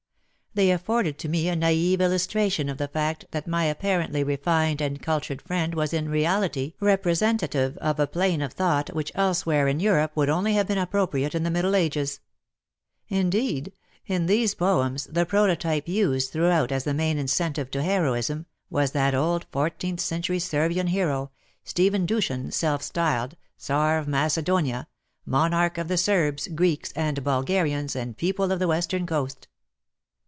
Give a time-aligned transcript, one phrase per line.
[0.53, 5.01] They afforded to me a naive illustration of the fact that my apparently refined and
[5.01, 10.11] cultured friend was in reality representative of a plane of thought which elsewhere in Europe
[10.15, 12.19] would only have been appropriate in the Middle Ages.
[13.07, 13.71] Indeed,
[14.05, 19.15] in these poems the prototype used throughout as the main incentive to heroism, was that
[19.15, 21.31] old fourteenth century Servian hero,
[21.63, 24.89] Stephen Dushan, self styledCzarof Macedonia,
[25.25, 29.47] Monarch of the Serbs, Greeks, and Bulgarians and people of the western coast"!